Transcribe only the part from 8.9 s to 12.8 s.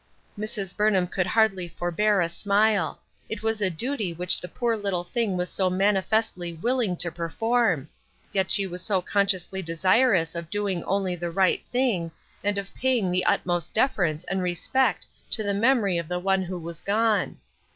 con scientiously desirous of doing only the right thing, and of